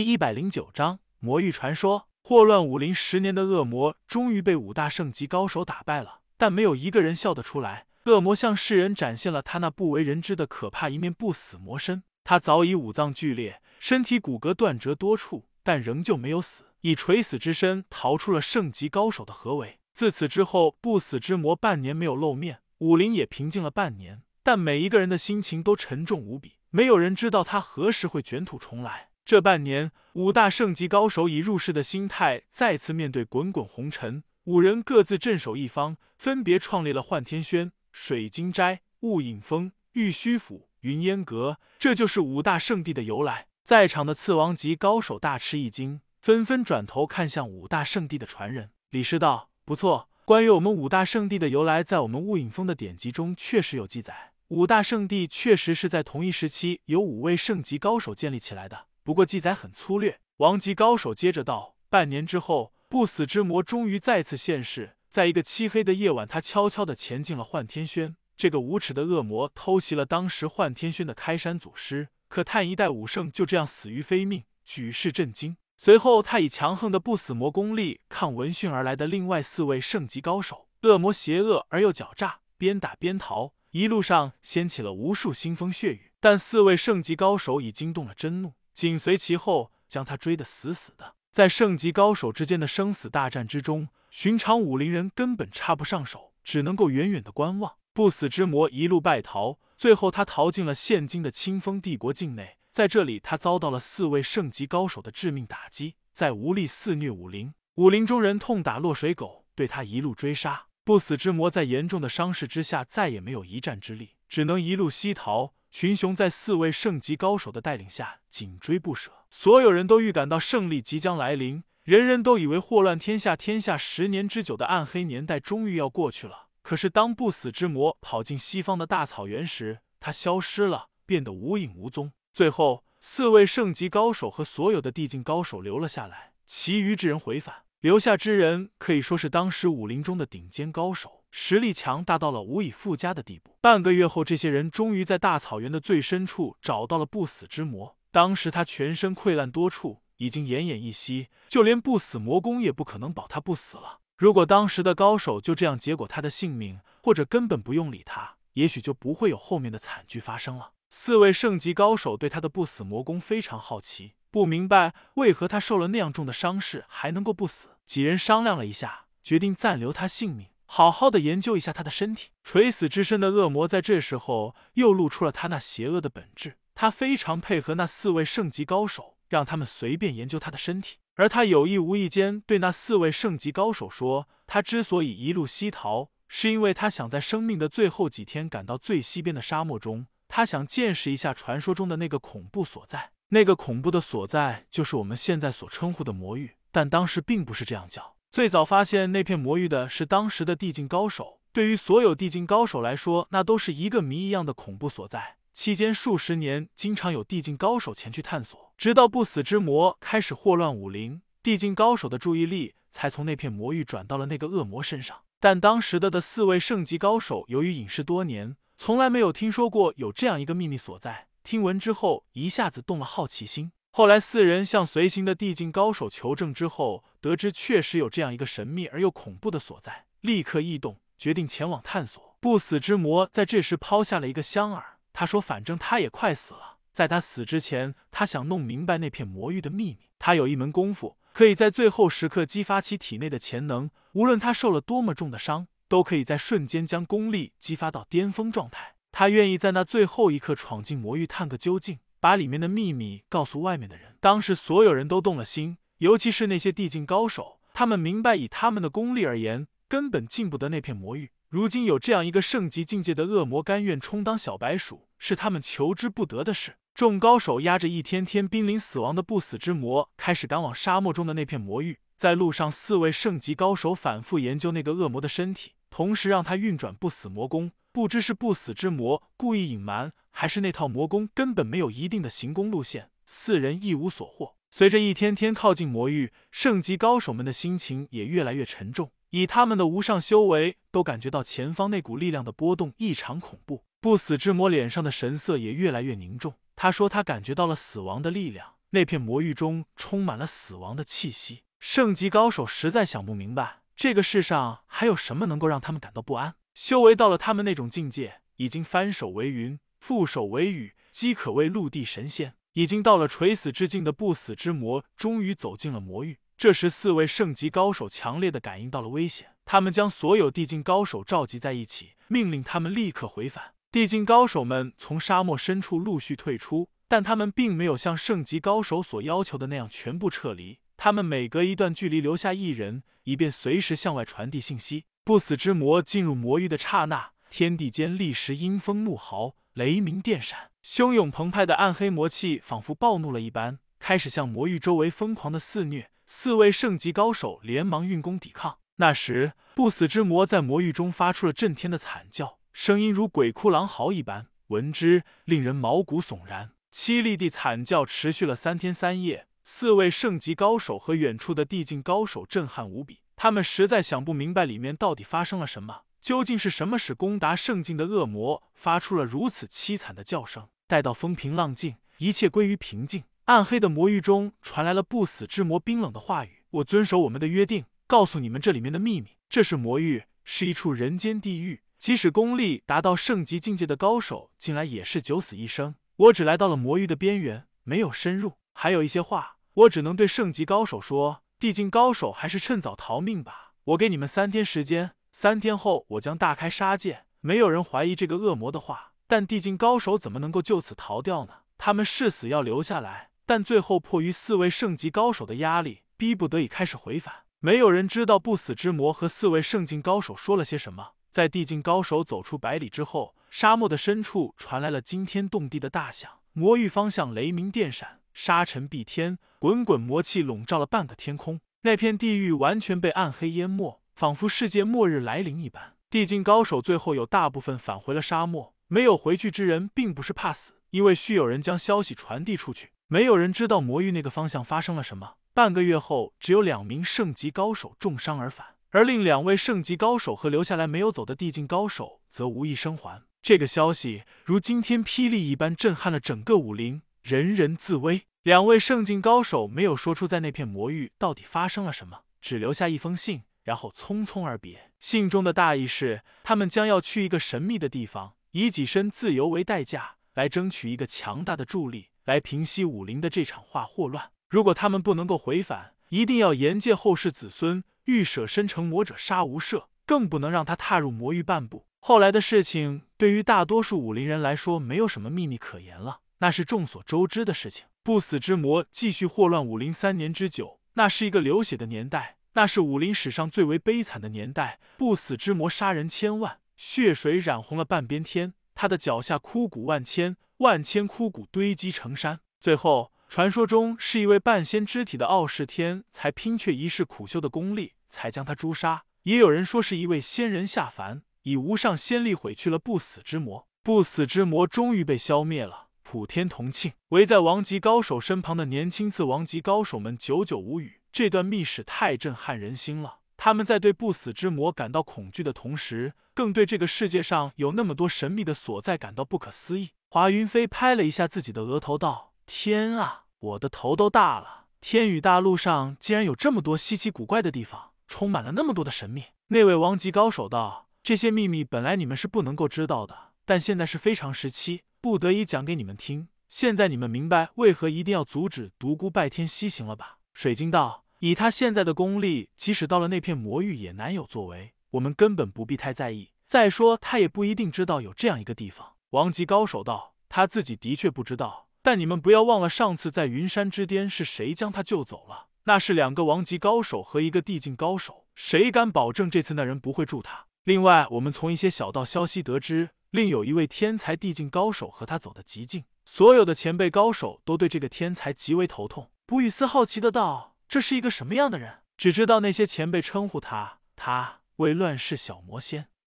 [0.00, 2.08] 第一百零九章魔域传说。
[2.22, 7.84] 祸乱武林十年的恶魔终于被五大圣级高手打败了，但没有一个人笑得出来。
[8.06, 12.02] 恶魔向世人展现了他那不为人知的可怕一面——不死魔身。
[12.24, 19.80] 他早已五脏俱裂，身体骨骼断折多处，但仍旧没有死，以垂死之身逃出了圣级高手的合围。
[19.92, 24.22] 自此之后，不死之魔半年没有露面，武林也平静了半年。
[24.42, 29.09] 但每一个人的心情都沉重无比，没有人知道他何时会卷土重来。
[29.24, 43.46] 这半年，五大圣级高手以入世的心态再次面对滚滚红尘，五人各自镇守一方，分别创立了幻天轩、水晶斋、雾隐峰、玉虚府、云烟阁，这就是五大圣地的由来。
[43.64, 48.70] 在场的次王级高手大吃一惊，纷纷转头看向五大圣地的传人。
[48.90, 54.32] 李师道：“不错，关于我们五大圣地的由来，在我们雾隐峰的典籍中确实有记载。
[54.48, 60.20] 五大圣地确实是在同一时期由五位圣级高手建立起来的。”不过记载很粗略。
[60.38, 64.96] 王级高手接着道：“半年之后，不死之魔终于再次现世。
[65.08, 68.16] 在一个漆黑的夜晚，他悄悄的潜进了幻天轩。
[68.36, 75.56] 这个无耻的恶魔偷袭了当时幻天轩的开山祖师，可叹一代武圣就这样死于非命，举世震惊。
[75.76, 80.68] 随后，他以强横的不死魔功力抗闻讯而来的另外四位圣级高手。
[80.82, 86.12] 恶魔邪恶而又狡诈，边打边逃，一路上掀起了无数腥风血雨。
[86.20, 91.16] 但四位圣级高手已惊动了真怒。”紧随其后，将他追得死死的。
[91.32, 97.76] 在圣级高手之间的生死大战之中，寻常武林人根本插不上手，只能够远远的观望。
[97.92, 102.58] 不死之魔一路败逃，最后他逃进了现今的清风帝国境内。
[102.72, 107.52] 在这里，他遭到了四位圣级高手的致命打击，在无力肆虐武林。
[107.74, 110.66] 武林中人痛打落水狗，对他一路追杀。
[110.84, 115.54] 不死之魔在严重的伤势之下，再也没有一战之力，只能一路西逃。
[115.70, 126.48] 群雄在四位圣级高手的带领下紧追不舍，所有人都预感到胜利即将来临，人人都以为祸乱天下、天下十年之久的暗黑年代终于要过去了。
[126.62, 132.12] 可是，当不死之魔跑进西方的大草原时，他消失了，变得无影无踪。
[132.32, 137.62] 最后，四位圣级高手和所有的地境高手留了下来，其余之人回返。
[137.80, 141.19] 留下之人可以说是当时武林中的顶尖高手。
[141.30, 143.56] 实力强大到了无以复加的地步。
[143.60, 147.96] 半个月后，这些人终于在大草原的最深处找到了不死之魔。
[148.10, 154.00] 当时他全身溃烂多处，已经奄奄一息，就连不死魔功也不可能保他不死了。
[154.16, 160.72] 如果当时的高手就这样结果他的性命，或者根本不用理他，也许就不会有后面的惨剧发生了。
[160.90, 167.68] 四位圣级高手对他的不死魔功非常好奇，不明白为何他受了那样重的伤势还能够不死。
[167.86, 170.48] 几人商量了一下，决定暂留他性命。
[170.72, 172.28] 好好的研究一下他的身体。
[172.44, 176.58] 垂死之身的恶魔在这时候又露出了他那邪恶的本质。
[176.76, 180.98] 他非常配合那四位圣级高手，让他们随便研究他的身体。
[181.16, 193.10] 而他有意无意间对那四位圣级高手说：“他之所以一路西逃，是因为他想在生命的最后几天赶到最西边的沙漠中，他想见识一下传说中的那个恐怖所在。
[193.30, 205.38] 那个恐怖的所在，就是我们现在所称呼的魔域，但当时并不是这样叫。”最早发现那片魔域的是当时的地境高手，对于所有地境高手来说，那都是一个谜一样的恐怖所在。
[205.52, 215.22] 期间数十年，经常有地境高手前去探索，直到不死之魔开始祸乱武林，地境高手的注意力才从那片魔域转到了那个恶魔身上。
[215.40, 221.26] 但当时的的四位圣级高手，由于隐世多年，从来没有听说过有这样一个秘密所在。
[221.42, 223.72] 听闻之后，一下子动了好奇心。
[223.92, 232.36] 后来，四人向随行的地境高手求证之后，得知确实有这样一个神秘而又恐怖的所在，立刻异动，决定前往探索。
[232.38, 234.80] 不死之魔在这时抛下了一个香饵，
[235.12, 239.98] 他说：“反正他也快死了，在他死之前，他想弄明白那片魔域的秘密。
[240.20, 248.94] 他有一门功夫，可以在最后时刻激发其体内的潜能，无论他受了多么重的伤，都可以在瞬间将功力激发到巅峰状态。
[249.10, 254.16] 他愿意在那最后一刻闯进魔域，探个究竟。”把里面的秘密告诉外面的人。
[254.20, 261.30] 当时所有人都动了心，尤其是那些地境高手，他们明白以他们的功力而言，根本进不得那片魔域。
[261.48, 266.76] 如今有这样一个圣级境界的恶魔甘愿充当小白鼠，是他们求之不得的事。
[266.94, 271.98] 众高手压着一天天濒临死亡的不死之魔，开始赶往沙漠中的那片魔域。
[272.16, 277.72] 在路上，四位圣级高手反复研究那个恶魔的身体，同时让他运转不死魔功。
[277.92, 284.54] 不知是不死之魔故意隐瞒，还是那套魔功根本没有一定的行功路线，四人一无所获。
[284.70, 289.10] 随着一天天靠近魔域，圣级高手们的心情也越来越沉重。
[289.30, 293.82] 以他们的无上修为，都感觉到前方那股力量的波动异常恐怖。
[294.00, 296.54] 不死之魔脸上的神色也越来越凝重。
[296.76, 301.62] 他说：“他感觉到了死亡的力量，那片魔域中充满了死亡的气息。
[301.78, 306.54] 圣级高手实在想不明白，这个世上还有什么能够让他们感到不安。
[306.72, 312.54] 修为到了他们那种境界，已经翻手为云，覆手为雨，饥可谓陆地神仙。
[312.72, 316.38] 已经到了垂死之境的不死之魔，终于走进了魔域。
[316.56, 323.74] 这时，四位圣级高手强烈的感应到了危险，他们将所有地境高手召集在一起，命令他们立刻回返。
[323.92, 330.78] 地境高手们从沙漠深处陆续退出，但他们并没有像圣级高手所要求的那样全部撤离。
[331.02, 335.06] 他们每隔一段距离留下一人，以便随时向外传递信息。
[335.24, 346.10] 不死之魔进入魔域的刹那，天地间立时阴风怒号，雷鸣电闪，汹涌澎湃的暗黑魔气仿佛暴怒了一般，开始向魔域周围疯狂的肆虐。
[346.26, 348.76] 四位圣级高手连忙运功抵抗。
[348.96, 352.58] 那时，不死之魔在魔域中发出了震天的惨叫。
[352.74, 356.72] 声音如鬼哭狼嚎一般，闻之令人毛骨悚然。
[356.92, 363.20] 凄厉地惨叫持续了三天三夜，四位圣级高手和远处的地境高手震撼无比。
[363.36, 370.68] 他们实在想不明白里面到底发生了什么，究竟是什么使攻达圣境的恶魔发出了如此凄惨的叫声？
[370.86, 379.36] 待到风平浪静，一切归于平静，暗黑的魔域中传来了不死之魔冰冷的话语：“我遵守我们的约定，告诉你们这里面的秘密。
[379.48, 385.94] 这是魔域，是一处人间地狱。”即使功力达到圣级境界的高手进来也是九死一生。
[386.16, 388.54] 我只来到了魔域的边缘，没有深入。
[388.72, 391.42] 还有一些话，我只能对圣级高手说。
[391.58, 393.74] 地境高手还是趁早逃命吧。
[393.84, 397.26] 我给你们三天时间，三天后我将大开杀戒。
[397.40, 401.52] 没有人怀疑这个恶魔的话，但地境高手怎么能够就此逃掉呢？
[401.76, 407.34] 他们誓死要留下来，但最后迫于四位圣级高手的压力，逼不得已开始回返。
[407.58, 411.12] 没有人知道不死之魔和四位圣境高手说了些什么。
[411.30, 421.60] 在地境高手走出百里之后，沙漠的深处传来了惊天动地的大响，魔域方向雷鸣电闪，沙尘蔽天，滚滚魔气笼罩了半个天空。
[421.82, 425.94] 那片地狱完全被暗黑淹没，仿佛世界末日来临一般。
[426.10, 432.90] 地境高手最后有大部分返回了沙漠，没有回去之人，并不是怕死，因为需有人将消息传递出去。
[433.06, 435.34] 没有人知道魔域那个方向发生了什么。
[435.54, 438.66] 半个月后，只有两名圣级高手重伤而返。
[438.90, 443.22] 而另两位圣级高手和留下来没有走的地境高手则无一生还。
[443.40, 448.22] 这个消息如惊天霹雳一般震撼了整个武林，人人自危。
[448.42, 454.90] 两位圣境高手没有说出在那片魔域到底发生了什么，只留下一封信，然后匆匆而别。
[454.98, 464.30] 信中的大意是，他们将要去一个神秘的地方，以己身自由为代价，来争取一个强大的助力，来平息武林的这场化祸乱。
[464.48, 467.84] 如果他们不能够回返，一定要严戒后世子孙。
[468.06, 471.86] 欲舍身成魔者杀无赦，更不能让他踏入魔域半步。
[472.00, 477.86] 后来的事情对于大多数武林人来说，没有什么秘密可言了，那是众所周知的事情。
[478.02, 484.80] 不死之魔继续祸乱武林三年之久，那是一个流血的年代，那是武林史上最为悲惨的年代。
[484.98, 493.12] 不死之魔杀人千万，血水染红了半边天，他的脚下枯骨万千，万千枯骨堆积成山，最后。
[493.28, 499.04] 传说中是一位半仙之体的傲世天才拼却一世苦修的功力，才将他诛杀。
[499.22, 503.68] 也有人说是一位仙人下凡，以无上仙力毁去了不死之魔。
[503.84, 506.92] 不死之魔终于被消灭了，普天同庆。
[507.10, 511.02] 围在王级高手身旁的年轻次王级高手们久久无语。
[511.12, 513.18] 这段秘史太震撼人心了。
[513.36, 519.90] 他们在对不死之魔感到恐惧的同时，更对这个世界上有那么多神秘的所在感到不可思议。
[520.08, 522.32] 华云飞拍了一下自己的额头，道。
[522.44, 524.64] 天啊，我的头都大了！
[524.80, 529.26] 天宇大陆上竟然有这么多稀奇古怪的地方，充满了那么多的神秘。
[529.46, 536.28] 那位王级高手道：“这些秘密本来你们是不能够知道的，但现在是非常时期，不得已讲给你们听。
[536.48, 546.30] 现在你们明白为何一定要阻止独孤拜天西行了吧？”水晶道：“以他现在的功力，即使到了那片魔域也难有作为，我们根本不必太在意。
[546.46, 555.46] 再说他也不一定知道有这样一个地方。”王级高手道：“他自己的确不知道。”但你们不要忘了，上次在云山之巅是谁将他救走了？
[555.64, 558.26] 那是两个王级高手和一个地境高手。
[558.34, 560.46] 谁敢保证这次那人不会助他？
[560.64, 565.84] 另外，我们从一些小道消息得知，另有一位天才地境高手和他走得极近。
[566.04, 569.10] 所有的前辈高手都对这个天才极为头痛。
[569.26, 575.90] 卜雨思好奇的道：“这是一个什么样的人？”只知道那些前辈称呼他，他为乱世小魔仙。